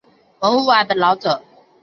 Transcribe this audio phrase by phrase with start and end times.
[0.39, 1.43] 文化功劳者。